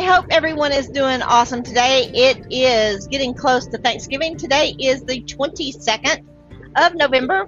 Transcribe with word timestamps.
I 0.00 0.04
hope 0.04 0.28
everyone 0.30 0.72
is 0.72 0.88
doing 0.88 1.20
awesome 1.20 1.62
today. 1.62 2.10
It 2.14 2.46
is 2.50 3.06
getting 3.06 3.34
close 3.34 3.66
to 3.66 3.76
Thanksgiving. 3.76 4.38
Today 4.38 4.74
is 4.78 5.02
the 5.02 5.20
22nd 5.20 6.24
of 6.74 6.94
November, 6.94 7.46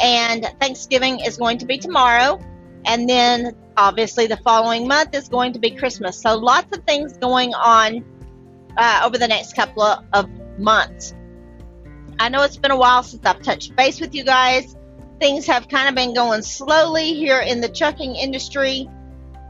and 0.00 0.44
Thanksgiving 0.60 1.20
is 1.20 1.36
going 1.36 1.58
to 1.58 1.64
be 1.64 1.78
tomorrow. 1.78 2.40
And 2.84 3.08
then, 3.08 3.54
obviously, 3.76 4.26
the 4.26 4.36
following 4.38 4.88
month 4.88 5.14
is 5.14 5.28
going 5.28 5.52
to 5.52 5.60
be 5.60 5.70
Christmas. 5.70 6.20
So, 6.20 6.36
lots 6.36 6.76
of 6.76 6.82
things 6.82 7.16
going 7.18 7.54
on 7.54 8.04
uh, 8.76 9.02
over 9.04 9.16
the 9.16 9.28
next 9.28 9.54
couple 9.54 9.84
of 9.84 10.28
months. 10.58 11.14
I 12.18 12.30
know 12.30 12.42
it's 12.42 12.56
been 12.56 12.72
a 12.72 12.76
while 12.76 13.04
since 13.04 13.24
I've 13.24 13.42
touched 13.42 13.76
base 13.76 14.00
with 14.00 14.12
you 14.12 14.24
guys. 14.24 14.76
Things 15.20 15.46
have 15.46 15.68
kind 15.68 15.88
of 15.88 15.94
been 15.94 16.14
going 16.14 16.42
slowly 16.42 17.14
here 17.14 17.38
in 17.38 17.60
the 17.60 17.68
trucking 17.68 18.16
industry. 18.16 18.88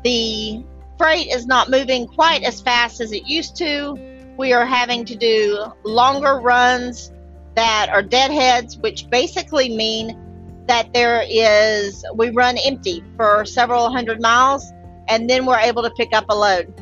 The 0.05 0.62
freight 1.02 1.27
is 1.27 1.48
not 1.48 1.69
moving 1.69 2.06
quite 2.06 2.45
as 2.45 2.61
fast 2.61 3.01
as 3.01 3.10
it 3.10 3.27
used 3.27 3.56
to. 3.56 3.98
We 4.38 4.52
are 4.52 4.65
having 4.65 5.05
to 5.06 5.16
do 5.16 5.59
longer 5.83 6.38
runs 6.38 7.10
that 7.56 7.88
are 7.91 8.02
deadheads, 8.02 8.79
which 8.79 9.10
basically 9.10 9.77
mean 9.77 10.65
that 10.69 10.95
there 10.95 11.24
is, 11.29 12.05
we 12.15 12.30
run 12.30 12.57
empty 12.57 13.02
for 13.16 13.45
several 13.45 13.91
hundred 13.91 14.23
miles 14.23 14.73
and 15.09 15.29
then 15.29 15.45
we're 15.45 15.59
able 15.59 15.83
to 15.83 15.91
pick 15.91 16.15
up 16.15 16.27
a 16.29 16.37
load. 16.37 16.73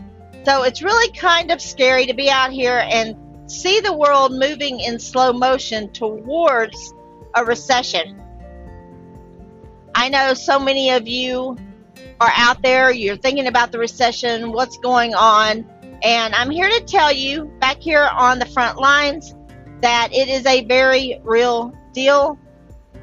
So 0.45 0.64
it's 0.64 0.83
really 0.83 1.11
kind 1.16 1.50
of 1.50 1.62
scary 1.62 2.05
to 2.05 2.12
be 2.12 2.28
out 2.28 2.52
here 2.52 2.84
and 2.91 3.16
see 3.50 3.80
the 3.80 3.97
world 3.97 4.33
moving 4.33 4.80
in 4.80 4.98
slow 4.98 5.33
motion 5.33 5.91
towards 5.95 6.92
a 7.34 7.42
recession. 7.42 8.23
I 9.95 10.11
know 10.11 10.34
so 10.34 10.59
many 10.59 10.91
of 10.91 11.09
you 11.09 11.56
are 12.20 12.33
out 12.37 12.62
there, 12.62 12.92
you're 12.92 13.16
thinking 13.16 13.47
about 13.47 13.73
the 13.73 13.79
recession, 13.79 14.52
what's 14.52 14.77
going 14.78 15.14
on, 15.14 15.64
and 16.03 16.34
I'm 16.34 16.50
here 16.50 16.69
to 16.69 16.81
tell 16.81 17.12
you 17.12 17.44
back 17.61 17.81
here 17.81 18.08
on 18.12 18.39
the 18.39 18.47
front 18.47 18.78
lines 18.78 19.34
that 19.83 20.08
it 20.12 20.28
is 20.28 20.47
a 20.47 20.64
very 20.64 21.20
real 21.22 21.75
deal. 21.92 22.39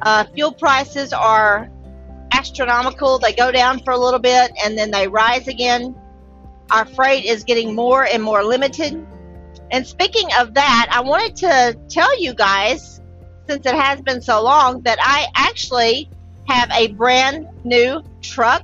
Uh, 0.02 0.25
fuel 0.33 0.52
prices 0.52 1.14
are 1.14 1.69
astronomical. 2.31 3.19
They 3.19 3.33
go 3.33 3.52
down 3.52 3.83
for 3.83 3.91
a 3.91 3.97
little 3.97 4.19
bit 4.19 4.52
and 4.64 4.78
then 4.78 4.91
they 4.91 5.08
rise 5.08 5.47
again. 5.47 5.95
Our 6.72 6.86
freight 6.86 7.25
is 7.25 7.44
getting 7.44 7.75
more 7.75 8.03
and 8.03 8.22
more 8.22 8.44
limited. 8.44 9.06
And 9.72 9.86
speaking 9.86 10.30
of 10.39 10.53
that, 10.56 10.88
I 10.91 11.02
wanted 11.02 11.36
to 11.38 11.78
tell 11.89 12.19
you 12.19 12.34
guys, 12.34 13.02
since 13.47 13.66
it 13.66 13.75
has 13.75 14.02
been 14.02 14.22
so 14.22 14.41
long, 14.41 14.81
that 14.81 14.97
I 15.02 15.28
actually 15.36 16.09
have 16.47 16.69
a 16.72 16.88
brand 16.94 17.47
new 17.63 18.03
truck. 18.22 18.63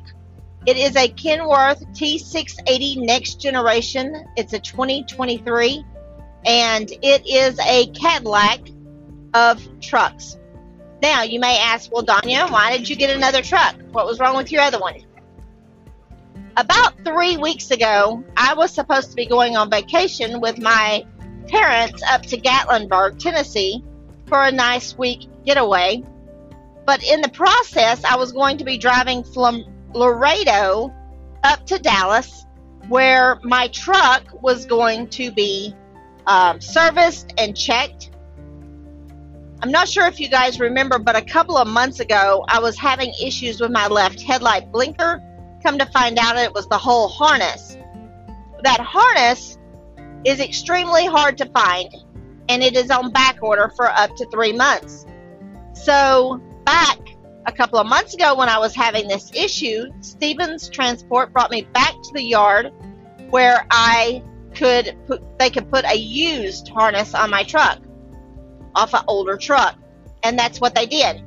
It 0.66 0.78
is 0.78 0.95
a 0.95 1.09
Kenworth 1.09 1.86
T680 1.94 3.06
Next 3.06 3.42
Generation. 3.42 4.25
It's 4.38 4.53
a 4.53 4.59
2023 4.59 5.83
and 6.45 6.89
it 7.02 7.28
is 7.28 7.59
a 7.59 7.88
Cadillac 7.88 8.61
of 9.33 9.61
trucks. 9.81 10.38
Now, 11.02 11.23
you 11.23 11.42
may 11.42 11.59
ask, 11.59 11.92
well, 11.92 12.05
Donya, 12.05 12.50
why 12.50 12.78
did 12.78 12.88
you 12.88 12.95
get 12.95 13.14
another 13.14 13.42
truck? 13.42 13.75
What 13.92 14.05
was 14.05 14.22
wrong 14.22 14.38
with 14.38 14.53
your 14.53 14.61
other 14.61 14.80
one? 14.80 14.95
About 16.55 17.03
three 17.03 17.36
weeks 17.36 17.72
ago, 17.72 18.23
I 18.38 18.53
was 18.53 18.72
supposed 18.72 19.09
to 19.09 19.17
be 19.17 19.25
going 19.25 19.58
on 19.58 19.70
vacation 19.70 20.39
with 20.39 20.59
my 20.59 21.05
parents 21.50 22.02
up 22.09 22.22
to 22.27 22.38
Gatlinburg, 22.38 23.20
Tennessee 23.20 23.83
for 24.27 24.42
a 24.42 24.52
nice 24.52 24.98
week 24.98 25.27
getaway. 25.45 26.03
But 26.86 27.03
in 27.03 27.20
the 27.20 27.30
process, 27.30 28.05
I 28.05 28.16
was 28.16 28.31
going 28.31 28.59
to 28.59 28.64
be 28.64 28.77
driving 28.77 29.25
from 29.25 29.66
Laredo 29.94 30.94
up 31.44 31.66
to 31.67 31.80
Dallas, 31.80 32.45
where 32.88 33.39
my 33.44 33.67
truck 33.69 34.23
was 34.41 34.66
going 34.66 35.08
to 35.09 35.31
be 35.31 35.75
um, 36.27 36.61
serviced 36.61 37.33
and 37.37 37.55
checked. 37.55 38.11
I'm 39.61 39.71
not 39.71 39.87
sure 39.87 40.05
if 40.08 40.20
you 40.20 40.27
guys 40.27 40.59
remember, 40.59 40.99
but 40.99 41.15
a 41.15 41.21
couple 41.21 41.58
of 41.58 41.67
months 41.67 41.99
ago, 41.99 42.43
I 42.49 42.59
was 42.59 42.77
having 42.77 43.14
issues 43.21 43.61
with 43.61 43.71
my 43.71 43.87
left 43.87 44.21
headlight 44.21 44.71
blinker. 44.71 45.21
Come 45.64 45.77
to 45.77 45.86
find 45.86 46.17
out, 46.20 46.36
it 46.37 46.54
was 46.54 46.67
the 46.67 46.77
whole 46.77 47.08
harness. 47.08 47.77
That 48.64 48.80
harness 48.81 49.58
is 50.25 50.39
extremely 50.39 51.05
hard 51.05 51.37
to 51.37 51.45
find, 51.45 51.93
and 52.49 52.61
it 52.61 52.75
is 52.75 52.89
on 52.89 53.11
back 53.11 53.37
order 53.42 53.71
for 53.75 53.89
up 53.89 54.15
to 54.17 54.25
three 54.30 54.54
months. 54.54 55.05
So, 55.73 56.42
back 56.65 56.98
a 57.45 57.52
couple 57.52 57.80
of 57.80 57.87
months 57.87 58.14
ago, 58.14 58.36
when 58.36 58.49
I 58.49 58.58
was 58.58 58.76
having 58.76 59.08
this 59.08 59.31
issue, 59.33 59.86
Stevens 60.02 60.70
Transport 60.70 61.33
brought 61.33 61.52
me 61.52 61.64
back 61.73 61.92
to 61.92 62.11
the 62.14 62.23
yard 62.23 62.71
where 63.30 63.65
I 63.70 64.23
could 64.55 64.95
put, 65.08 65.21
they 65.39 65.49
could 65.49 65.70
put 65.71 65.86
a 65.86 65.95
used 65.95 66.70
harness 66.70 67.14
on 67.15 67.30
my 67.30 67.43
truck 67.43 67.80
off 68.76 68.93
an 68.93 69.02
older 69.08 69.37
truck. 69.37 69.77
And 70.23 70.37
that's 70.37 70.61
what 70.61 70.76
they 70.76 70.86
did. 70.86 71.23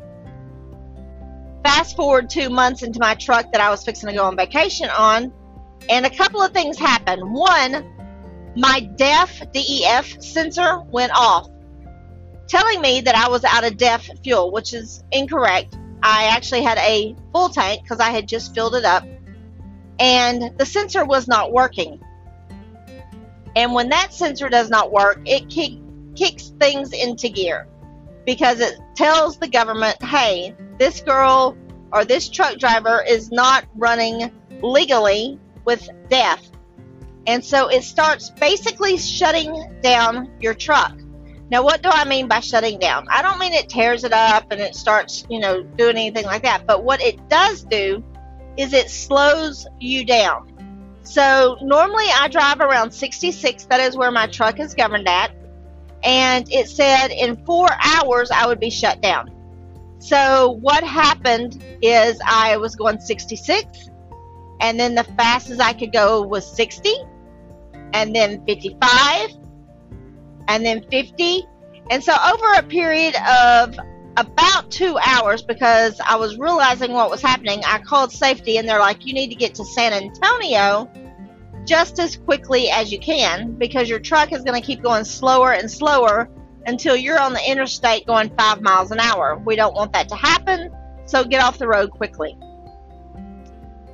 Fast 1.64 1.96
forward 1.96 2.30
two 2.30 2.48
months 2.48 2.82
into 2.82 3.00
my 3.00 3.14
truck 3.14 3.52
that 3.52 3.60
I 3.60 3.70
was 3.70 3.84
fixing 3.84 4.08
to 4.08 4.14
go 4.14 4.24
on 4.24 4.36
vacation 4.36 4.88
on, 4.88 5.32
and 5.88 6.06
a 6.06 6.10
couple 6.10 6.40
of 6.40 6.52
things 6.52 6.78
happened. 6.78 7.22
One, 7.30 7.92
my 8.56 8.80
DEF 8.96 9.52
DEF 9.52 10.22
sensor 10.22 10.80
went 10.90 11.12
off, 11.14 11.48
telling 12.48 12.80
me 12.80 13.00
that 13.02 13.14
I 13.14 13.28
was 13.28 13.44
out 13.44 13.64
of 13.64 13.76
DEF 13.76 14.08
fuel, 14.22 14.52
which 14.52 14.72
is 14.72 15.02
incorrect. 15.12 15.76
I 16.02 16.24
actually 16.24 16.62
had 16.62 16.78
a 16.78 17.16
full 17.32 17.48
tank 17.48 17.82
because 17.82 18.00
I 18.00 18.10
had 18.10 18.28
just 18.28 18.54
filled 18.54 18.74
it 18.74 18.84
up, 18.84 19.04
and 19.98 20.56
the 20.58 20.66
sensor 20.66 21.04
was 21.04 21.26
not 21.26 21.52
working. 21.52 22.00
And 23.54 23.72
when 23.72 23.88
that 23.88 24.12
sensor 24.12 24.48
does 24.48 24.68
not 24.68 24.92
work, 24.92 25.20
it 25.24 25.48
kick, 25.48 25.72
kicks 26.14 26.52
things 26.60 26.92
into 26.92 27.28
gear 27.28 27.66
because 28.26 28.60
it 28.60 28.78
tells 28.94 29.38
the 29.38 29.48
government, 29.48 30.02
hey, 30.02 30.54
this 30.78 31.00
girl 31.00 31.56
or 31.92 32.04
this 32.04 32.28
truck 32.28 32.58
driver 32.58 33.02
is 33.02 33.30
not 33.30 33.64
running 33.76 34.30
legally 34.60 35.38
with 35.64 35.88
DEF. 36.10 36.42
And 37.26 37.44
so 37.44 37.68
it 37.68 37.82
starts 37.82 38.30
basically 38.30 38.98
shutting 38.98 39.80
down 39.80 40.30
your 40.40 40.54
truck. 40.54 40.94
Now, 41.50 41.62
what 41.62 41.82
do 41.82 41.90
I 41.90 42.04
mean 42.04 42.26
by 42.26 42.40
shutting 42.40 42.78
down? 42.78 43.06
I 43.08 43.22
don't 43.22 43.38
mean 43.38 43.52
it 43.52 43.68
tears 43.68 44.02
it 44.04 44.12
up 44.12 44.50
and 44.50 44.60
it 44.60 44.74
starts, 44.74 45.24
you 45.30 45.38
know, 45.38 45.62
doing 45.62 45.96
anything 45.96 46.24
like 46.24 46.42
that. 46.42 46.66
But 46.66 46.82
what 46.82 47.00
it 47.00 47.28
does 47.28 47.62
do 47.62 48.02
is 48.56 48.72
it 48.72 48.90
slows 48.90 49.66
you 49.78 50.04
down. 50.04 50.52
So 51.02 51.56
normally 51.62 52.06
I 52.12 52.26
drive 52.28 52.60
around 52.60 52.90
66. 52.90 53.66
That 53.66 53.80
is 53.80 53.96
where 53.96 54.10
my 54.10 54.26
truck 54.26 54.58
is 54.58 54.74
governed 54.74 55.08
at. 55.08 55.32
And 56.02 56.50
it 56.52 56.68
said 56.68 57.08
in 57.08 57.36
four 57.44 57.68
hours 57.80 58.30
I 58.32 58.46
would 58.46 58.58
be 58.58 58.70
shut 58.70 59.00
down. 59.00 59.30
So 59.98 60.58
what 60.60 60.84
happened 60.84 61.62
is 61.80 62.18
I 62.24 62.56
was 62.58 62.76
going 62.76 63.00
66, 63.00 63.88
and 64.60 64.78
then 64.78 64.94
the 64.94 65.04
fastest 65.04 65.60
I 65.60 65.72
could 65.72 65.92
go 65.92 66.22
was 66.22 66.46
60, 66.54 66.94
and 67.92 68.14
then 68.14 68.44
55, 68.46 69.30
and 70.48 70.64
then 70.64 70.82
50. 70.90 71.46
And 71.90 72.02
so 72.02 72.12
over 72.12 72.54
a 72.54 72.62
period 72.62 73.14
of 73.16 73.78
about 74.16 74.70
two 74.70 74.98
hours, 75.04 75.42
because 75.42 76.00
I 76.00 76.16
was 76.16 76.38
realizing 76.38 76.92
what 76.92 77.10
was 77.10 77.20
happening, 77.20 77.62
I 77.66 77.78
called 77.78 78.12
safety, 78.12 78.56
and 78.56 78.68
they're 78.68 78.78
like, 78.78 79.04
"You 79.04 79.12
need 79.12 79.28
to 79.28 79.34
get 79.34 79.54
to 79.56 79.64
San 79.64 79.92
Antonio." 79.92 80.90
just 81.66 81.98
as 81.98 82.16
quickly 82.16 82.70
as 82.70 82.92
you 82.92 82.98
can 82.98 83.52
because 83.54 83.90
your 83.90 83.98
truck 83.98 84.32
is 84.32 84.42
going 84.42 84.58
to 84.58 84.64
keep 84.64 84.82
going 84.82 85.04
slower 85.04 85.52
and 85.52 85.68
slower 85.70 86.30
until 86.66 86.96
you're 86.96 87.20
on 87.20 87.32
the 87.32 87.50
interstate 87.50 88.06
going 88.06 88.30
five 88.36 88.62
miles 88.62 88.90
an 88.92 89.00
hour. 89.00 89.40
We 89.44 89.56
don't 89.56 89.74
want 89.74 89.92
that 89.92 90.08
to 90.08 90.14
happen, 90.14 90.70
so 91.06 91.24
get 91.24 91.42
off 91.42 91.58
the 91.58 91.66
road 91.66 91.90
quickly. 91.90 92.36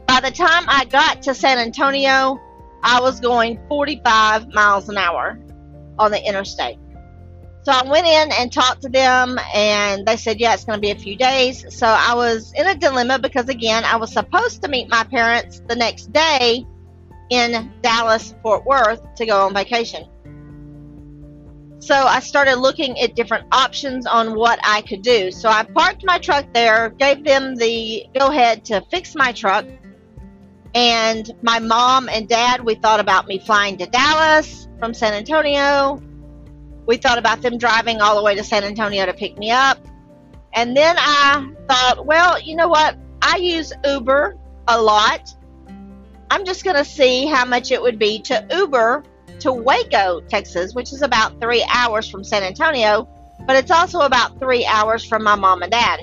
By 0.06 0.20
the 0.20 0.30
time 0.30 0.64
I 0.68 0.84
got 0.84 1.22
to 1.22 1.34
San 1.34 1.58
Antonio, 1.58 2.38
I 2.82 3.00
was 3.00 3.20
going 3.20 3.58
45 3.68 4.52
miles 4.52 4.88
an 4.88 4.98
hour 4.98 5.38
on 5.98 6.10
the 6.10 6.22
interstate. 6.22 6.78
So 7.64 7.70
I 7.70 7.88
went 7.88 8.06
in 8.06 8.32
and 8.32 8.52
talked 8.52 8.82
to 8.82 8.88
them, 8.88 9.38
and 9.54 10.04
they 10.04 10.16
said, 10.16 10.40
Yeah, 10.40 10.54
it's 10.54 10.64
going 10.64 10.78
to 10.78 10.80
be 10.80 10.90
a 10.90 10.98
few 10.98 11.16
days. 11.16 11.64
So 11.76 11.86
I 11.86 12.14
was 12.14 12.52
in 12.56 12.66
a 12.66 12.74
dilemma 12.74 13.20
because, 13.20 13.48
again, 13.48 13.84
I 13.84 13.96
was 13.96 14.12
supposed 14.12 14.62
to 14.62 14.68
meet 14.68 14.88
my 14.88 15.04
parents 15.04 15.62
the 15.68 15.76
next 15.76 16.12
day 16.12 16.66
in 17.30 17.72
Dallas, 17.80 18.34
Fort 18.42 18.66
Worth 18.66 19.00
to 19.14 19.26
go 19.26 19.46
on 19.46 19.54
vacation. 19.54 20.08
So 21.78 21.94
I 21.94 22.20
started 22.20 22.56
looking 22.56 22.98
at 23.00 23.16
different 23.16 23.46
options 23.52 24.06
on 24.06 24.34
what 24.34 24.58
I 24.64 24.82
could 24.82 25.02
do. 25.02 25.30
So 25.30 25.48
I 25.48 25.64
parked 25.64 26.04
my 26.04 26.18
truck 26.18 26.46
there, 26.52 26.90
gave 26.90 27.24
them 27.24 27.56
the 27.56 28.04
go 28.18 28.28
ahead 28.28 28.64
to 28.66 28.82
fix 28.90 29.14
my 29.14 29.32
truck. 29.32 29.66
And 30.74 31.30
my 31.42 31.58
mom 31.58 32.08
and 32.08 32.28
dad, 32.28 32.64
we 32.64 32.74
thought 32.74 33.00
about 33.00 33.26
me 33.26 33.38
flying 33.38 33.78
to 33.78 33.86
Dallas 33.86 34.61
from 34.82 34.94
San 34.94 35.14
Antonio. 35.14 36.02
We 36.86 36.96
thought 36.96 37.18
about 37.18 37.42
them 37.42 37.56
driving 37.56 38.00
all 38.00 38.16
the 38.16 38.22
way 38.22 38.34
to 38.34 38.42
San 38.42 38.64
Antonio 38.64 39.06
to 39.06 39.12
pick 39.12 39.38
me 39.38 39.50
up. 39.50 39.78
And 40.54 40.76
then 40.76 40.96
I 40.98 41.48
thought, 41.68 42.04
well, 42.04 42.40
you 42.40 42.56
know 42.56 42.68
what? 42.68 42.96
I 43.22 43.36
use 43.36 43.72
Uber 43.84 44.36
a 44.66 44.80
lot 44.80 45.34
I'm 46.32 46.46
just 46.46 46.64
going 46.64 46.76
to 46.76 46.84
see 46.84 47.26
how 47.26 47.44
much 47.44 47.72
it 47.72 47.82
would 47.82 47.98
be 47.98 48.18
to 48.22 48.46
Uber 48.50 49.04
to 49.40 49.52
Waco, 49.52 50.20
Texas, 50.22 50.74
which 50.74 50.90
is 50.90 51.02
about 51.02 51.38
three 51.42 51.62
hours 51.70 52.08
from 52.08 52.24
San 52.24 52.42
Antonio, 52.42 53.06
but 53.46 53.54
it's 53.54 53.70
also 53.70 54.00
about 54.00 54.38
three 54.38 54.64
hours 54.64 55.04
from 55.04 55.24
my 55.24 55.34
mom 55.34 55.60
and 55.60 55.70
dad. 55.70 56.00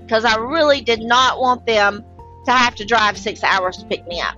Because 0.00 0.24
I 0.24 0.34
really 0.34 0.80
did 0.80 1.00
not 1.00 1.38
want 1.38 1.64
them 1.64 2.04
to 2.46 2.50
have 2.50 2.74
to 2.74 2.84
drive 2.84 3.16
six 3.16 3.44
hours 3.44 3.76
to 3.76 3.86
pick 3.86 4.04
me 4.08 4.20
up. 4.20 4.36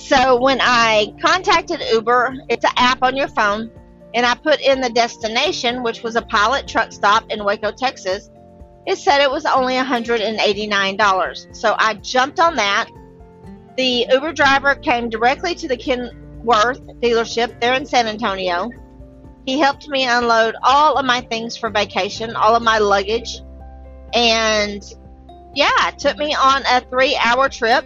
So 0.00 0.40
when 0.40 0.58
I 0.60 1.14
contacted 1.20 1.80
Uber, 1.92 2.34
it's 2.48 2.64
an 2.64 2.72
app 2.76 3.02
on 3.02 3.16
your 3.16 3.28
phone, 3.28 3.70
and 4.14 4.24
I 4.24 4.34
put 4.34 4.60
in 4.60 4.80
the 4.80 4.90
destination, 4.90 5.82
which 5.82 6.02
was 6.02 6.16
a 6.16 6.22
pilot 6.22 6.66
truck 6.66 6.90
stop 6.90 7.30
in 7.30 7.44
Waco, 7.44 7.70
Texas. 7.70 8.30
It 8.86 8.96
said 8.96 9.20
it 9.20 9.30
was 9.30 9.44
only 9.44 9.74
$189. 9.74 11.56
So 11.56 11.76
I 11.78 11.94
jumped 11.94 12.40
on 12.40 12.56
that 12.56 12.88
the 13.76 14.06
Uber 14.10 14.32
driver 14.32 14.74
came 14.74 15.08
directly 15.10 15.54
to 15.54 15.68
the 15.68 15.76
Kenworth 15.76 16.80
dealership 17.00 17.60
there 17.60 17.74
in 17.74 17.86
San 17.86 18.06
Antonio. 18.06 18.70
He 19.46 19.58
helped 19.58 19.88
me 19.88 20.06
unload 20.06 20.54
all 20.62 20.96
of 20.96 21.04
my 21.04 21.20
things 21.20 21.56
for 21.56 21.70
vacation, 21.70 22.34
all 22.36 22.56
of 22.56 22.62
my 22.62 22.78
luggage, 22.78 23.40
and 24.12 24.82
yeah, 25.54 25.90
took 25.98 26.16
me 26.16 26.34
on 26.34 26.62
a 26.66 26.80
three 26.90 27.16
hour 27.16 27.48
trip. 27.48 27.84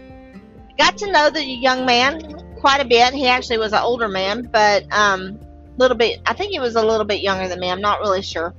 Got 0.78 0.98
to 0.98 1.12
know 1.12 1.30
the 1.30 1.44
young 1.44 1.86
man 1.86 2.20
quite 2.56 2.80
a 2.80 2.84
bit. 2.84 3.14
He 3.14 3.26
actually 3.26 3.58
was 3.58 3.72
an 3.72 3.80
older 3.82 4.08
man, 4.08 4.48
but 4.52 4.84
um, 4.92 5.38
little 5.76 5.96
bit. 5.96 6.20
I 6.26 6.34
think 6.34 6.52
he 6.52 6.60
was 6.60 6.76
a 6.76 6.84
little 6.84 7.04
bit 7.04 7.20
younger 7.20 7.48
than 7.48 7.60
me. 7.60 7.70
I'm 7.70 7.80
not 7.80 8.00
really 8.00 8.22
sure, 8.22 8.54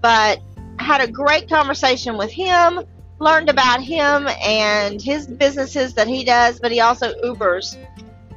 but 0.00 0.40
had 0.78 1.00
a 1.00 1.10
great 1.10 1.48
conversation 1.48 2.16
with 2.16 2.32
him 2.32 2.80
learned 3.20 3.48
about 3.48 3.82
him 3.82 4.28
and 4.44 5.00
his 5.00 5.26
businesses 5.26 5.94
that 5.94 6.08
he 6.08 6.24
does, 6.24 6.58
but 6.60 6.72
he 6.72 6.80
also 6.80 7.12
Ubers 7.22 7.76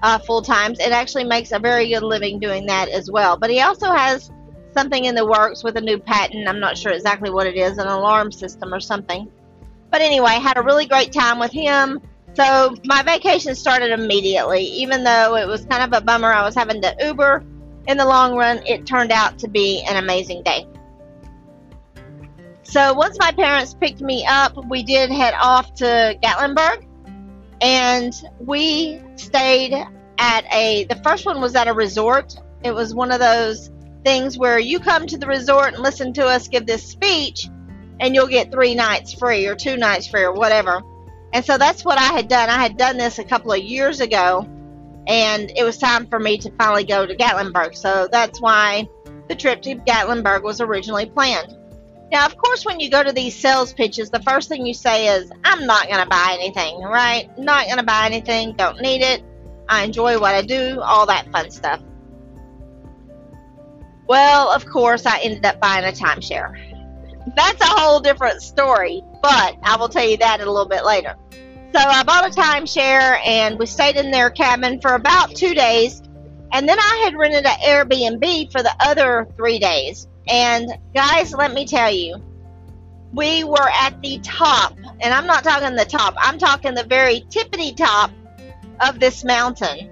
uh, 0.03 0.19
full 0.19 0.41
times 0.41 0.79
and 0.79 0.93
actually 0.93 1.23
makes 1.23 1.51
a 1.51 1.59
very 1.59 1.89
good 1.89 2.03
living 2.03 2.39
doing 2.39 2.65
that 2.67 2.89
as 2.89 3.09
well. 3.09 3.37
But 3.37 3.49
he 3.49 3.61
also 3.61 3.91
has 3.91 4.31
something 4.73 5.05
in 5.05 5.15
the 5.15 5.25
works 5.25 5.63
with 5.63 5.75
a 5.77 5.81
new 5.81 5.97
patent. 5.97 6.47
I'm 6.47 6.59
not 6.59 6.77
sure 6.77 6.91
exactly 6.91 7.29
what 7.29 7.47
it 7.47 7.55
is, 7.55 7.77
an 7.77 7.87
alarm 7.87 8.31
system 8.31 8.73
or 8.73 8.79
something. 8.79 9.29
But 9.89 10.01
anyway, 10.01 10.31
had 10.31 10.57
a 10.57 10.61
really 10.61 10.85
great 10.85 11.11
time 11.11 11.39
with 11.39 11.51
him. 11.51 11.99
So 12.37 12.75
my 12.85 13.01
vacation 13.01 13.55
started 13.55 13.89
immediately, 13.89 14.61
even 14.61 15.03
though 15.03 15.35
it 15.37 15.47
was 15.47 15.65
kind 15.65 15.81
of 15.81 15.99
a 15.99 16.05
bummer. 16.05 16.31
I 16.31 16.43
was 16.43 16.53
having 16.53 16.83
to 16.83 16.95
Uber. 17.03 17.43
In 17.87 17.97
the 17.97 18.05
long 18.05 18.35
run, 18.35 18.61
it 18.63 18.85
turned 18.85 19.11
out 19.11 19.39
to 19.39 19.47
be 19.47 19.81
an 19.89 19.97
amazing 19.97 20.43
day. 20.43 20.67
So 22.61 22.93
once 22.93 23.17
my 23.17 23.31
parents 23.31 23.73
picked 23.73 24.01
me 24.01 24.23
up, 24.29 24.53
we 24.69 24.83
did 24.83 25.09
head 25.09 25.33
off 25.41 25.73
to 25.75 26.15
Gatlinburg 26.21 26.85
and 27.61 28.13
we 28.39 29.01
stayed 29.15 29.73
at 30.19 30.53
a 30.53 30.83
the 30.83 31.01
first 31.03 31.25
one 31.25 31.41
was 31.41 31.55
at 31.55 31.67
a 31.67 31.73
resort. 31.73 32.35
It 32.63 32.71
was 32.71 32.93
one 32.93 33.11
of 33.11 33.19
those 33.19 33.71
things 34.05 34.37
where 34.37 34.59
you 34.59 34.79
come 34.79 35.07
to 35.07 35.17
the 35.17 35.25
resort 35.25 35.73
and 35.73 35.81
listen 35.81 36.13
to 36.13 36.27
us 36.27 36.47
give 36.47 36.67
this 36.67 36.87
speech 36.87 37.47
and 37.99 38.13
you'll 38.13 38.27
get 38.27 38.51
3 38.51 38.75
nights 38.75 39.11
free 39.13 39.47
or 39.47 39.55
2 39.55 39.75
nights 39.75 40.05
free 40.05 40.21
or 40.21 40.33
whatever. 40.33 40.83
And 41.33 41.45
so 41.45 41.57
that's 41.57 41.83
what 41.83 41.97
I 41.97 42.13
had 42.13 42.27
done. 42.27 42.49
I 42.49 42.57
had 42.57 42.77
done 42.77 42.97
this 42.97 43.19
a 43.19 43.23
couple 43.23 43.51
of 43.51 43.59
years 43.59 43.99
ago 43.99 44.47
and 45.07 45.51
it 45.55 45.63
was 45.63 45.77
time 45.77 46.07
for 46.07 46.19
me 46.19 46.37
to 46.39 46.51
finally 46.51 46.83
go 46.83 47.05
to 47.05 47.15
Gatlinburg. 47.15 47.75
So 47.75 48.07
that's 48.11 48.41
why 48.41 48.87
the 49.29 49.35
trip 49.35 49.61
to 49.63 49.75
Gatlinburg 49.75 50.43
was 50.43 50.61
originally 50.61 51.05
planned. 51.05 51.57
Now, 52.11 52.25
of 52.25 52.37
course, 52.37 52.65
when 52.65 52.79
you 52.79 52.89
go 52.89 53.03
to 53.03 53.11
these 53.11 53.35
sales 53.35 53.73
pitches, 53.73 54.09
the 54.09 54.21
first 54.21 54.47
thing 54.47 54.65
you 54.65 54.73
say 54.73 55.07
is, 55.17 55.29
I'm 55.43 55.65
not 55.65 55.87
going 55.87 55.99
to 55.99 56.07
buy 56.07 56.37
anything, 56.39 56.79
right? 56.79 57.29
Not 57.37 57.65
going 57.65 57.77
to 57.77 57.83
buy 57.83 58.05
anything, 58.05 58.53
don't 58.53 58.81
need 58.81 59.01
it. 59.01 59.23
I 59.67 59.83
enjoy 59.83 60.17
what 60.19 60.33
I 60.33 60.41
do, 60.41 60.79
all 60.81 61.05
that 61.07 61.29
fun 61.31 61.51
stuff. 61.51 61.81
Well, 64.07 64.49
of 64.51 64.65
course, 64.65 65.05
I 65.05 65.19
ended 65.19 65.45
up 65.45 65.59
buying 65.59 65.83
a 65.83 65.91
timeshare. 65.91 66.76
That's 67.35 67.61
a 67.61 67.65
whole 67.65 67.99
different 67.99 68.41
story, 68.41 69.03
but 69.21 69.57
I 69.63 69.75
will 69.77 69.89
tell 69.89 70.07
you 70.07 70.17
that 70.17 70.39
a 70.39 70.45
little 70.45 70.67
bit 70.67 70.85
later. 70.85 71.15
So 71.73 71.79
I 71.79 72.03
bought 72.03 72.25
a 72.25 72.31
timeshare 72.31 73.19
and 73.25 73.59
we 73.59 73.65
stayed 73.65 73.97
in 73.97 74.11
their 74.11 74.29
cabin 74.29 74.79
for 74.79 74.93
about 74.93 75.35
two 75.35 75.53
days. 75.53 76.01
And 76.53 76.67
then 76.67 76.79
I 76.79 77.01
had 77.03 77.17
rented 77.17 77.45
an 77.45 77.59
Airbnb 77.59 78.51
for 78.51 78.63
the 78.63 78.73
other 78.79 79.27
three 79.35 79.59
days. 79.59 80.07
And 80.29 80.69
guys, 80.93 81.33
let 81.33 81.53
me 81.53 81.65
tell 81.65 81.91
you, 81.91 82.23
we 83.13 83.43
were 83.43 83.69
at 83.69 84.01
the 84.01 84.19
top, 84.19 84.77
and 84.99 85.13
I'm 85.13 85.25
not 85.25 85.43
talking 85.43 85.75
the 85.75 85.85
top, 85.85 86.15
I'm 86.17 86.37
talking 86.37 86.73
the 86.73 86.83
very 86.83 87.21
tippity 87.29 87.75
top 87.75 88.11
of 88.79 88.99
this 88.99 89.23
mountain. 89.23 89.89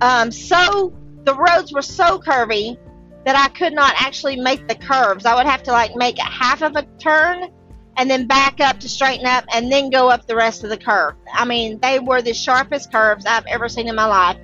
Um, 0.00 0.30
so 0.30 0.92
the 1.24 1.34
roads 1.34 1.72
were 1.72 1.82
so 1.82 2.18
curvy 2.18 2.76
that 3.24 3.36
I 3.36 3.48
could 3.48 3.72
not 3.72 3.94
actually 3.96 4.36
make 4.36 4.66
the 4.68 4.74
curves. 4.74 5.24
I 5.24 5.34
would 5.34 5.46
have 5.46 5.62
to 5.64 5.72
like 5.72 5.94
make 5.96 6.18
half 6.18 6.62
of 6.62 6.76
a 6.76 6.82
turn 6.98 7.50
and 7.96 8.10
then 8.10 8.26
back 8.26 8.60
up 8.60 8.80
to 8.80 8.88
straighten 8.88 9.26
up 9.26 9.44
and 9.54 9.70
then 9.70 9.90
go 9.90 10.08
up 10.08 10.26
the 10.26 10.36
rest 10.36 10.64
of 10.64 10.70
the 10.70 10.76
curve. 10.76 11.14
I 11.32 11.44
mean, 11.44 11.78
they 11.80 11.98
were 11.98 12.22
the 12.22 12.34
sharpest 12.34 12.92
curves 12.92 13.26
I've 13.26 13.46
ever 13.46 13.68
seen 13.68 13.88
in 13.88 13.94
my 13.94 14.06
life. 14.06 14.38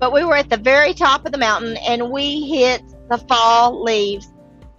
But 0.00 0.12
we 0.12 0.24
were 0.24 0.36
at 0.36 0.50
the 0.50 0.56
very 0.56 0.92
top 0.92 1.24
of 1.24 1.32
the 1.32 1.38
mountain 1.38 1.76
and 1.78 2.10
we 2.10 2.48
hit 2.48 2.82
the 3.08 3.18
fall 3.18 3.82
leaves 3.82 4.28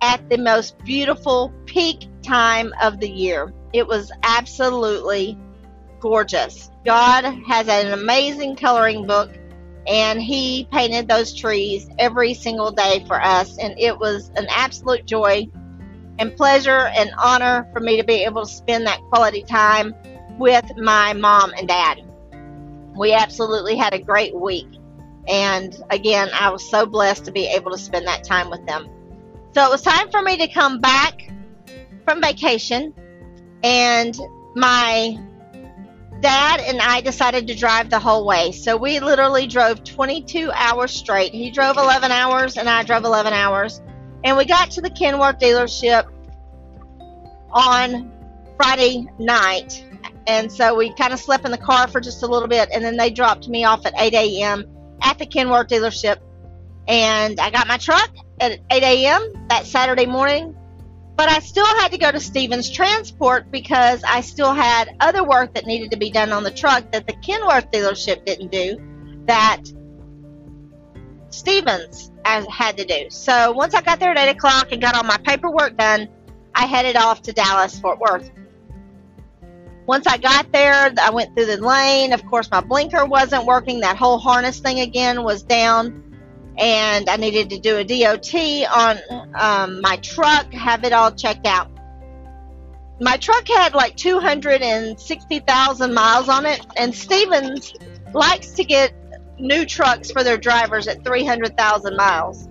at 0.01 0.29
the 0.29 0.37
most 0.37 0.77
beautiful 0.83 1.53
peak 1.65 2.07
time 2.21 2.73
of 2.81 2.99
the 2.99 3.09
year. 3.09 3.53
It 3.73 3.87
was 3.87 4.11
absolutely 4.23 5.37
gorgeous. 5.99 6.69
God 6.85 7.23
has 7.47 7.67
an 7.67 7.93
amazing 7.93 8.55
coloring 8.55 9.07
book 9.07 9.31
and 9.87 10.21
he 10.21 10.67
painted 10.71 11.07
those 11.07 11.33
trees 11.33 11.87
every 11.99 12.33
single 12.33 12.71
day 12.71 13.03
for 13.07 13.21
us 13.21 13.57
and 13.57 13.77
it 13.79 13.97
was 13.97 14.29
an 14.35 14.47
absolute 14.49 15.05
joy 15.05 15.47
and 16.19 16.35
pleasure 16.35 16.91
and 16.95 17.11
honor 17.21 17.67
for 17.73 17.79
me 17.79 17.97
to 17.97 18.03
be 18.03 18.23
able 18.23 18.45
to 18.45 18.51
spend 18.51 18.87
that 18.87 18.99
quality 19.09 19.43
time 19.43 19.93
with 20.37 20.65
my 20.77 21.13
mom 21.13 21.53
and 21.57 21.67
dad. 21.67 22.01
We 22.95 23.13
absolutely 23.13 23.75
had 23.75 23.93
a 23.93 23.99
great 23.99 24.33
week. 24.35 24.67
And 25.27 25.75
again, 25.89 26.29
I 26.33 26.49
was 26.49 26.69
so 26.69 26.85
blessed 26.85 27.25
to 27.25 27.31
be 27.31 27.47
able 27.47 27.71
to 27.71 27.77
spend 27.77 28.07
that 28.07 28.23
time 28.23 28.49
with 28.49 28.65
them. 28.65 28.87
So 29.53 29.65
it 29.65 29.69
was 29.69 29.81
time 29.81 30.09
for 30.11 30.21
me 30.21 30.37
to 30.37 30.47
come 30.47 30.79
back 30.79 31.29
from 32.05 32.21
vacation, 32.21 32.93
and 33.63 34.17
my 34.55 35.17
dad 36.21 36.61
and 36.61 36.81
I 36.81 37.01
decided 37.01 37.47
to 37.47 37.55
drive 37.55 37.89
the 37.89 37.99
whole 37.99 38.25
way. 38.25 38.51
So 38.51 38.77
we 38.77 38.99
literally 38.99 39.47
drove 39.47 39.83
22 39.83 40.51
hours 40.53 40.91
straight. 40.91 41.33
He 41.33 41.51
drove 41.51 41.77
11 41.77 42.11
hours, 42.11 42.57
and 42.57 42.69
I 42.69 42.83
drove 42.83 43.03
11 43.03 43.33
hours. 43.33 43.81
And 44.23 44.37
we 44.37 44.45
got 44.45 44.71
to 44.71 44.81
the 44.81 44.89
Kenworth 44.89 45.39
dealership 45.39 46.09
on 47.51 48.11
Friday 48.57 49.07
night. 49.19 49.83
And 50.27 50.51
so 50.51 50.75
we 50.75 50.93
kind 50.93 51.13
of 51.13 51.19
slept 51.19 51.45
in 51.45 51.51
the 51.51 51.57
car 51.57 51.87
for 51.87 51.99
just 51.99 52.23
a 52.23 52.27
little 52.27 52.47
bit, 52.47 52.69
and 52.73 52.83
then 52.83 52.97
they 52.97 53.11
dropped 53.11 53.47
me 53.47 53.63
off 53.63 53.85
at 53.85 53.93
8 53.97 54.13
a.m 54.13 54.75
at 55.01 55.19
the 55.19 55.25
Kenworth 55.25 55.67
dealership. 55.67 56.17
And 56.87 57.39
I 57.39 57.49
got 57.49 57.67
my 57.67 57.77
truck 57.77 58.11
at 58.39 58.59
8 58.71 58.83
a.m. 58.83 59.47
that 59.49 59.65
Saturday 59.65 60.05
morning. 60.05 60.55
But 61.15 61.29
I 61.29 61.39
still 61.39 61.65
had 61.65 61.91
to 61.91 61.97
go 61.97 62.11
to 62.11 62.19
Stevens 62.19 62.69
Transport 62.69 63.51
because 63.51 64.03
I 64.03 64.21
still 64.21 64.53
had 64.53 64.89
other 64.99 65.23
work 65.23 65.53
that 65.53 65.65
needed 65.65 65.91
to 65.91 65.97
be 65.97 66.11
done 66.11 66.31
on 66.31 66.43
the 66.43 66.51
truck 66.51 66.91
that 66.91 67.07
the 67.07 67.13
Kenworth 67.13 67.71
dealership 67.71 68.25
didn't 68.25 68.51
do 68.51 68.77
that 69.25 69.61
Stevens 71.29 72.11
had 72.23 72.77
to 72.77 72.85
do. 72.85 73.09
So 73.09 73.51
once 73.51 73.73
I 73.73 73.81
got 73.81 73.99
there 73.99 74.11
at 74.11 74.17
8 74.17 74.29
o'clock 74.31 74.71
and 74.71 74.81
got 74.81 74.95
all 74.95 75.03
my 75.03 75.17
paperwork 75.17 75.77
done, 75.77 76.07
I 76.53 76.65
headed 76.65 76.95
off 76.95 77.21
to 77.23 77.33
Dallas, 77.33 77.77
Fort 77.79 77.99
Worth. 77.99 78.31
Once 79.85 80.07
I 80.07 80.17
got 80.17 80.51
there, 80.51 80.93
I 80.99 81.11
went 81.11 81.35
through 81.35 81.47
the 81.47 81.57
lane. 81.57 82.13
Of 82.13 82.25
course, 82.25 82.49
my 82.49 82.61
blinker 82.61 83.05
wasn't 83.05 83.45
working. 83.45 83.81
That 83.81 83.97
whole 83.97 84.17
harness 84.17 84.59
thing 84.59 84.79
again 84.79 85.23
was 85.23 85.43
down. 85.43 86.14
And 86.57 87.09
I 87.09 87.17
needed 87.17 87.49
to 87.49 87.59
do 87.59 87.77
a 87.77 87.83
DOT 87.83 88.33
on 88.73 88.97
um, 89.35 89.81
my 89.81 89.97
truck, 89.97 90.51
have 90.53 90.83
it 90.83 90.93
all 90.93 91.11
checked 91.11 91.45
out. 91.45 91.69
My 93.01 93.17
truck 93.17 93.47
had 93.47 93.73
like 93.73 93.97
260,000 93.97 95.93
miles 95.93 96.29
on 96.29 96.45
it, 96.45 96.65
and 96.77 96.95
Stevens 96.95 97.73
likes 98.13 98.51
to 98.51 98.63
get 98.63 98.93
new 99.37 99.65
trucks 99.65 100.11
for 100.11 100.23
their 100.23 100.37
drivers 100.37 100.87
at 100.87 101.03
300,000 101.03 101.97
miles. 101.97 102.47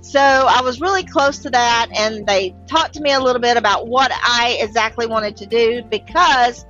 So 0.00 0.20
I 0.20 0.62
was 0.62 0.80
really 0.80 1.04
close 1.04 1.38
to 1.40 1.50
that, 1.50 1.88
and 1.94 2.26
they 2.26 2.54
talked 2.66 2.94
to 2.94 3.00
me 3.00 3.12
a 3.12 3.20
little 3.20 3.42
bit 3.42 3.56
about 3.56 3.88
what 3.88 4.10
I 4.12 4.58
exactly 4.60 5.06
wanted 5.06 5.36
to 5.38 5.46
do 5.46 5.82
because 5.82 6.64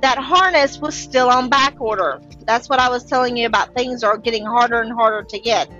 that 0.00 0.18
harness 0.18 0.78
was 0.78 0.94
still 0.94 1.28
on 1.28 1.48
back 1.48 1.80
order. 1.80 2.20
That's 2.46 2.68
what 2.68 2.80
I 2.80 2.88
was 2.88 3.04
telling 3.04 3.36
you 3.36 3.46
about. 3.46 3.74
Things 3.74 4.02
are 4.02 4.16
getting 4.16 4.44
harder 4.44 4.80
and 4.80 4.92
harder 4.92 5.22
to 5.28 5.38
get. 5.38 5.70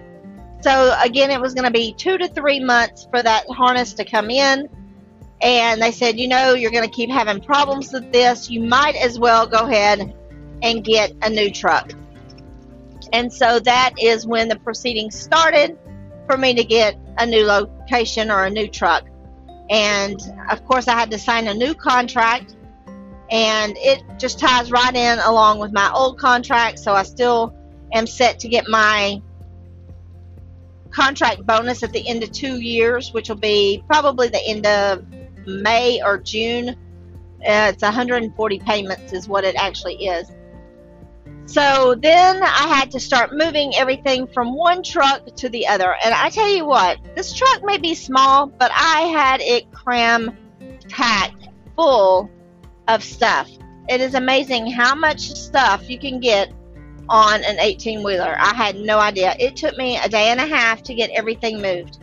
So 0.61 0.95
again, 1.03 1.31
it 1.31 1.41
was 1.41 1.55
going 1.55 1.65
to 1.65 1.71
be 1.71 1.95
two 1.95 2.19
to 2.19 2.29
three 2.29 2.61
months 2.61 3.07
for 3.11 3.23
that 3.23 3.47
harness 3.49 3.95
to 3.95 4.05
come 4.05 4.31
in. 4.31 4.69
And 5.41 5.81
they 5.81 5.91
said, 5.91 6.19
you 6.19 6.29
know, 6.29 6.53
you're 6.53 6.71
going 6.71 6.85
to 6.85 6.95
keep 6.95 7.11
having 7.11 7.41
problems 7.41 7.93
with 7.93 8.13
this. 8.13 8.51
You 8.51 8.63
might 8.63 8.95
as 8.95 9.19
well 9.19 9.47
go 9.47 9.67
ahead 9.67 10.15
and 10.63 10.85
get 10.85 11.13
a 11.23 11.31
new 11.31 11.51
truck. 11.51 11.93
And 13.13 13.33
so 13.33 13.59
that 13.61 13.95
is 13.99 14.27
when 14.27 14.49
the 14.49 14.59
proceedings 14.59 15.19
started 15.19 15.79
for 16.27 16.37
me 16.37 16.55
to 16.55 16.63
get 16.63 16.97
a 17.17 17.25
new 17.27 17.45
location 17.45 18.31
or 18.31 18.45
a 18.45 18.51
new 18.51 18.69
truck. 18.69 19.05
And 19.71 20.21
of 20.51 20.65
course, 20.67 20.89
I 20.89 20.93
had 20.93 21.11
to 21.13 21.19
sign 21.19 21.49
a 21.49 21.55
new 21.55 21.75
contract, 21.75 22.57
and 23.31 23.77
it 23.77 24.03
just 24.19 24.39
ties 24.39 24.71
right 24.71 24.95
in 24.95 25.19
along 25.21 25.59
with 25.59 25.73
my 25.73 25.91
old 25.93 26.19
contract. 26.19 26.79
So 26.79 26.93
I 26.93 27.05
still 27.05 27.55
am 27.93 28.07
set 28.07 28.41
to 28.41 28.49
get 28.49 28.69
my 28.69 29.23
contract 30.91 31.47
bonus 31.47 31.83
at 31.83 31.93
the 31.93 32.07
end 32.07 32.23
of 32.23 32.33
two 32.33 32.61
years, 32.61 33.13
which 33.13 33.29
will 33.29 33.37
be 33.37 33.85
probably 33.87 34.29
the 34.29 34.45
end 34.45 34.67
of 34.67 35.05
May 35.47 36.03
or 36.03 36.19
June. 36.19 36.71
Uh, 37.41 37.73
it's 37.73 37.83
140 37.83 38.59
payments, 38.59 39.13
is 39.13 39.29
what 39.29 39.45
it 39.45 39.55
actually 39.57 39.95
is. 40.07 40.31
So 41.47 41.97
then 41.97 42.43
I 42.43 42.69
had 42.69 42.91
to 42.93 43.01
start 43.01 43.33
moving 43.33 43.75
everything 43.75 44.27
from 44.27 44.55
one 44.55 44.83
truck 44.83 45.35
to 45.37 45.49
the 45.49 45.67
other. 45.67 45.97
And 46.05 46.15
I 46.15 46.31
tell 46.31 46.49
you 46.49 46.65
what, 46.65 46.99
this 47.17 47.33
truck 47.33 47.65
may 47.65 47.79
be 47.79 47.95
small, 47.95 48.47
but 48.47 48.71
I 48.75 49.01
had 49.03 49.41
it 49.41 49.73
cram 49.73 50.37
packed 50.89 51.49
full 51.75 52.31
of 52.95 53.03
stuff. 53.03 53.51
It 53.89 54.01
is 54.01 54.15
amazing 54.15 54.71
how 54.71 54.95
much 54.95 55.33
stuff 55.33 55.89
you 55.89 55.99
can 55.99 56.21
get 56.21 56.53
on 57.09 57.43
an 57.45 57.59
18 57.59 58.03
wheeler. 58.03 58.37
I 58.39 58.55
had 58.55 58.77
no 58.77 58.99
idea. 58.99 59.35
It 59.39 59.57
took 59.57 59.77
me 59.77 59.99
a 59.99 60.09
day 60.09 60.29
and 60.29 60.41
a 60.41 60.47
half 60.47 60.83
to 60.85 60.95
get 60.95 61.11
everything 61.11 61.61
moved. 61.61 61.99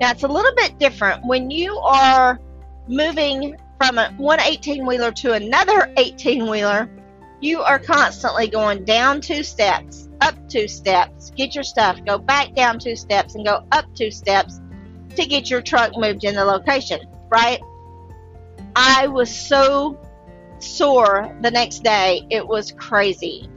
Now 0.00 0.10
it's 0.10 0.22
a 0.22 0.28
little 0.28 0.54
bit 0.56 0.78
different 0.78 1.24
when 1.26 1.50
you 1.50 1.76
are 1.76 2.40
moving 2.88 3.56
from 3.78 3.98
a, 3.98 4.12
one 4.16 4.40
18 4.40 4.86
wheeler 4.86 5.12
to 5.12 5.34
another 5.34 5.92
18 5.96 6.50
wheeler 6.50 6.90
you 7.40 7.62
are 7.62 7.78
constantly 7.78 8.48
going 8.48 8.84
down 8.84 9.20
two 9.20 9.42
steps, 9.42 10.08
up 10.20 10.34
two 10.48 10.68
steps, 10.68 11.30
get 11.30 11.54
your 11.54 11.64
stuff, 11.64 12.04
go 12.04 12.18
back 12.18 12.54
down 12.54 12.78
two 12.78 12.94
steps, 12.94 13.34
and 13.34 13.46
go 13.46 13.64
up 13.72 13.86
two 13.94 14.10
steps 14.10 14.60
to 15.16 15.24
get 15.24 15.48
your 15.48 15.62
truck 15.62 15.92
moved 15.96 16.24
in 16.24 16.34
the 16.34 16.44
location, 16.44 17.00
right? 17.30 17.60
I 18.76 19.06
was 19.06 19.34
so 19.34 19.98
sore 20.62 21.36
the 21.40 21.50
next 21.50 21.82
day, 21.82 22.26
it 22.30 22.46
was 22.46 22.72
crazy. 22.72 23.48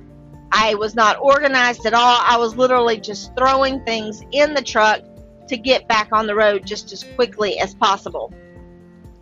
I 0.52 0.76
was 0.76 0.96
not 0.96 1.18
organized 1.20 1.86
at 1.86 1.94
all. 1.94 2.20
I 2.22 2.38
was 2.38 2.56
literally 2.56 3.00
just 3.00 3.36
throwing 3.36 3.84
things 3.86 4.22
in 4.32 4.54
the 4.54 4.62
truck 4.62 5.02
to 5.48 5.58
get 5.58 5.88
back 5.88 6.10
on 6.12 6.28
the 6.28 6.36
road 6.36 6.66
just 6.66 6.92
as 6.94 7.04
quickly 7.16 7.60
as 7.60 7.74
possible. 7.74 8.34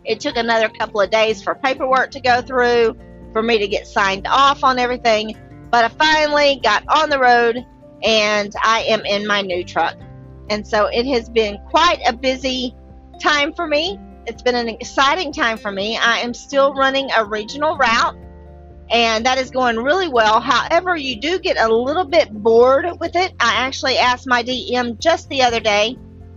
It 0.04 0.20
took 0.20 0.36
another 0.36 0.68
couple 0.68 1.00
of 1.00 1.10
days 1.10 1.42
for 1.42 1.54
paperwork 1.54 2.10
to 2.12 2.20
go 2.20 2.42
through 2.42 2.96
for 3.32 3.42
me 3.42 3.58
to 3.58 3.68
get 3.68 3.86
signed 3.86 4.26
off 4.26 4.62
on 4.62 4.78
everything. 4.78 5.36
But 5.70 5.84
I 5.84 5.88
finally 5.88 6.60
got 6.62 6.84
on 6.88 7.08
the 7.08 7.18
road 7.18 7.64
and 8.02 8.52
I 8.62 8.82
am 8.88 9.04
in 9.06 9.26
my 9.26 9.40
new 9.42 9.64
truck. 9.64 9.96
And 10.50 10.66
so 10.66 10.86
it 10.86 11.06
has 11.06 11.28
been 11.28 11.58
quite 11.70 12.00
a 12.06 12.12
busy 12.12 12.74
time 13.20 13.54
for 13.54 13.66
me. 13.66 13.98
It's 14.26 14.42
been 14.42 14.54
an 14.54 14.68
exciting 14.68 15.32
time 15.32 15.58
for 15.58 15.72
me. 15.72 15.96
I 15.96 16.18
am 16.18 16.32
still 16.34 16.74
running 16.74 17.10
a 17.16 17.24
regional 17.24 17.76
route 17.76 18.16
and 18.90 19.24
that 19.24 19.38
is 19.38 19.50
going 19.50 19.76
really 19.76 20.08
well. 20.08 20.40
However, 20.40 20.94
you 20.96 21.16
do 21.16 21.38
get 21.38 21.56
a 21.58 21.72
little 21.72 22.04
bit 22.04 22.30
bored 22.30 22.86
with 23.00 23.16
it. 23.16 23.32
I 23.40 23.54
actually 23.56 23.96
asked 23.96 24.28
my 24.28 24.42
DM 24.42 24.98
just 24.98 25.28
the 25.28 25.42
other 25.42 25.60
day 25.60 25.96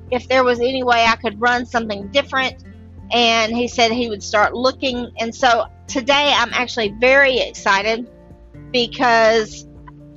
if 0.09 0.27
there 0.27 0.43
was 0.43 0.59
any 0.59 0.83
way 0.83 1.05
I 1.05 1.15
could 1.17 1.39
run 1.39 1.65
something 1.65 2.07
different 2.07 2.63
and 3.11 3.55
he 3.55 3.67
said 3.67 3.91
he 3.91 4.09
would 4.09 4.23
start 4.23 4.55
looking. 4.55 5.11
And 5.19 5.35
so 5.35 5.65
today 5.87 6.33
I'm 6.35 6.53
actually 6.53 6.95
very 6.99 7.39
excited 7.39 8.09
because 8.71 9.67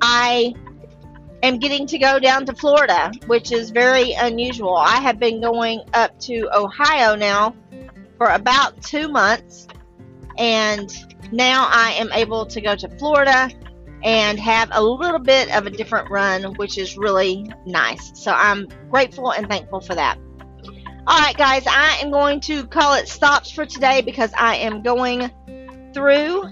I 0.00 0.54
am 1.42 1.58
getting 1.58 1.86
to 1.88 1.98
go 1.98 2.18
down 2.18 2.46
to 2.46 2.54
Florida, 2.54 3.12
which 3.26 3.52
is 3.52 3.70
very 3.70 4.12
unusual. 4.12 4.76
I 4.76 4.96
have 4.96 5.18
been 5.18 5.40
going 5.40 5.82
up 5.94 6.18
to 6.20 6.48
Ohio 6.54 7.14
now 7.14 7.54
for 8.16 8.28
about 8.28 8.82
two 8.82 9.08
months, 9.08 9.68
and 10.36 10.90
now 11.32 11.68
I 11.70 11.92
am 11.92 12.12
able 12.12 12.46
to 12.46 12.60
go 12.60 12.74
to 12.74 12.88
Florida 12.98 13.50
and 14.04 14.38
have 14.38 14.70
a 14.72 14.82
little 14.82 15.18
bit 15.18 15.54
of 15.54 15.66
a 15.66 15.70
different 15.70 16.10
run, 16.10 16.54
which 16.54 16.78
is 16.78 16.96
really 16.96 17.50
nice. 17.66 18.12
So 18.14 18.32
I'm 18.32 18.68
grateful 18.90 19.32
and 19.32 19.48
thankful 19.48 19.80
for 19.80 19.94
that. 19.94 20.18
Alright, 21.08 21.36
guys, 21.36 21.64
I 21.66 21.98
am 22.02 22.10
going 22.10 22.40
to 22.42 22.66
call 22.66 22.94
it 22.94 23.08
stops 23.08 23.50
for 23.50 23.64
today 23.64 24.02
because 24.02 24.30
I 24.36 24.56
am 24.56 24.82
going 24.82 25.30
through 25.94 26.44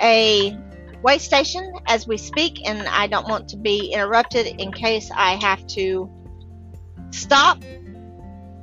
a 0.00 0.56
way 1.02 1.18
station 1.18 1.72
as 1.86 2.06
we 2.06 2.16
speak, 2.16 2.66
and 2.66 2.86
I 2.88 3.06
don't 3.06 3.28
want 3.28 3.48
to 3.50 3.56
be 3.56 3.92
interrupted 3.92 4.46
in 4.46 4.72
case 4.72 5.10
I 5.14 5.36
have 5.36 5.66
to 5.68 6.10
stop. 7.10 7.62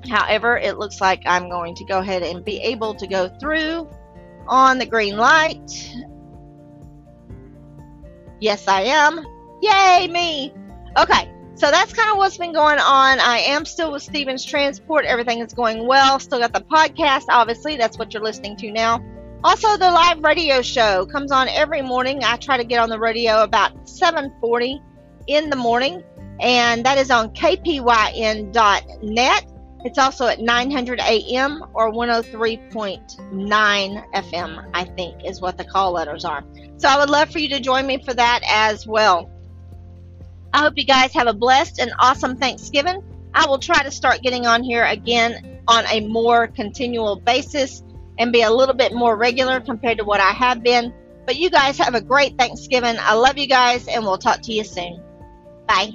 However, 0.09 0.57
it 0.57 0.77
looks 0.77 1.01
like 1.01 1.23
I'm 1.25 1.49
going 1.49 1.75
to 1.75 1.85
go 1.85 1.99
ahead 1.99 2.23
and 2.23 2.43
be 2.45 2.59
able 2.59 2.93
to 2.95 3.07
go 3.07 3.29
through 3.39 3.89
on 4.47 4.77
the 4.77 4.85
green 4.85 5.17
light. 5.17 5.93
Yes, 8.39 8.67
I 8.67 8.81
am. 8.81 9.25
Yay, 9.61 10.07
me! 10.07 10.53
Okay, 10.97 11.31
so 11.55 11.71
that's 11.71 11.93
kind 11.93 12.11
of 12.11 12.17
what's 12.17 12.37
been 12.37 12.53
going 12.53 12.79
on. 12.79 13.19
I 13.19 13.39
am 13.39 13.65
still 13.65 13.91
with 13.91 14.03
Stevens 14.03 14.45
Transport. 14.45 15.05
Everything 15.05 15.39
is 15.39 15.53
going 15.53 15.87
well. 15.87 16.19
Still 16.19 16.39
got 16.39 16.53
the 16.53 16.61
podcast, 16.61 17.25
obviously. 17.29 17.77
That's 17.77 17.97
what 17.97 18.13
you're 18.13 18.23
listening 18.23 18.57
to 18.57 18.71
now. 18.71 19.03
Also, 19.45 19.77
the 19.77 19.91
live 19.91 20.23
radio 20.23 20.63
show 20.63 21.05
comes 21.05 21.31
on 21.31 21.47
every 21.49 21.83
morning. 21.83 22.23
I 22.23 22.37
try 22.37 22.57
to 22.57 22.63
get 22.63 22.79
on 22.79 22.89
the 22.89 22.97
radio 22.97 23.43
about 23.43 23.87
7:40 23.87 24.81
in 25.27 25.51
the 25.51 25.55
morning, 25.55 26.03
and 26.39 26.83
that 26.83 26.97
is 26.97 27.11
on 27.11 27.29
kpyn.net. 27.29 28.55
It's 29.85 29.99
also 29.99 30.25
at 30.25 30.39
900 30.39 30.99
AM 30.99 31.63
or 31.75 31.91
103.9 31.91 34.03
FM, 34.15 34.65
I 34.73 34.83
think 34.83 35.23
is 35.23 35.41
what 35.41 35.59
the 35.59 35.63
call 35.63 35.91
letters 35.91 36.25
are. 36.25 36.43
So 36.77 36.89
I 36.89 36.97
would 36.97 37.11
love 37.11 37.29
for 37.29 37.37
you 37.37 37.49
to 37.49 37.59
join 37.59 37.85
me 37.85 38.01
for 38.03 38.15
that 38.15 38.39
as 38.49 38.87
well. 38.87 39.29
I 40.55 40.61
hope 40.61 40.73
you 40.75 40.85
guys 40.85 41.13
have 41.13 41.27
a 41.27 41.33
blessed 41.33 41.77
and 41.77 41.93
awesome 41.99 42.35
Thanksgiving. 42.35 43.03
I 43.35 43.45
will 43.45 43.59
try 43.59 43.83
to 43.83 43.91
start 43.91 44.23
getting 44.23 44.47
on 44.47 44.63
here 44.63 44.85
again 44.85 45.59
on 45.67 45.85
a 45.85 45.99
more 46.07 46.47
continual 46.47 47.17
basis 47.17 47.83
and 48.17 48.31
be 48.31 48.41
a 48.41 48.51
little 48.51 48.75
bit 48.75 48.93
more 48.93 49.15
regular 49.15 49.59
compared 49.59 49.97
to 49.99 50.03
what 50.03 50.19
I 50.19 50.31
have 50.31 50.63
been. 50.63 50.93
But 51.25 51.35
you 51.37 51.49
guys 51.49 51.77
have 51.79 51.95
a 51.95 52.01
great 52.01 52.37
Thanksgiving. 52.37 52.95
I 52.99 53.15
love 53.15 53.37
you 53.37 53.47
guys, 53.47 53.87
and 53.87 54.03
we'll 54.03 54.17
talk 54.17 54.41
to 54.43 54.53
you 54.53 54.63
soon. 54.63 55.01
Bye. 55.67 55.91